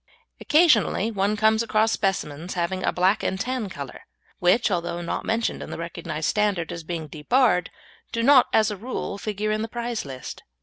Occasionally 0.39 1.11
one 1.11 1.37
comes 1.37 1.61
across 1.61 1.91
specimens 1.91 2.55
having 2.55 2.83
a 2.83 2.91
black 2.91 3.21
and 3.21 3.39
tan 3.39 3.69
colour, 3.69 4.01
which, 4.39 4.71
although 4.71 4.99
not 4.99 5.25
mentioned 5.25 5.61
in 5.61 5.69
the 5.69 5.77
recognised 5.77 6.27
standard 6.27 6.71
as 6.71 6.83
being 6.83 7.05
debarred, 7.07 7.69
do 8.11 8.23
not 8.23 8.47
as 8.51 8.71
a 8.71 8.77
rule 8.77 9.19
figure 9.19 9.51
in 9.51 9.61
the 9.61 9.67
prize 9.67 10.03
list. 10.03 10.41